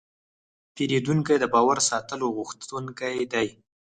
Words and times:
پیرودونکی 0.75 1.35
د 1.39 1.45
باور 1.53 1.77
ساتلو 1.89 2.27
غوښتونکی 2.37 3.15
دی. 3.33 3.47